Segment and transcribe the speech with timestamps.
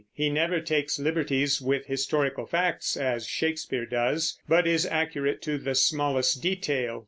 [0.13, 5.75] He never takes liberties with historical facts, as Shakespeare does, but is accurate to the
[5.75, 6.99] smallest detail.